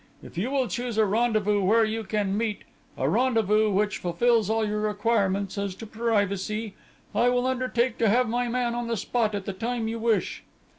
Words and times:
If 0.23 0.35
you 0.35 0.49
will 0.49 0.67
choose 0.67 0.97
a 0.97 1.05
rendezvous 1.05 1.61
where 1.61 1.85
you 1.85 2.03
can 2.03 2.35
meet, 2.35 2.63
a 2.97 3.07
rendezvous 3.07 3.69
which 3.69 3.99
fulfills 3.99 4.49
all 4.49 4.67
your 4.67 4.79
requirements 4.81 5.59
as 5.59 5.75
to 5.75 5.85
privacy, 5.85 6.73
I 7.13 7.29
will 7.29 7.45
undertake 7.45 7.99
to 7.99 8.09
have 8.09 8.27
my 8.27 8.47
man 8.47 8.73
on 8.73 8.87
the 8.87 8.97
spot 8.97 9.35
at 9.35 9.45
the 9.45 9.53
time 9.53 9.87
you 9.87 9.99
wish." 9.99 10.41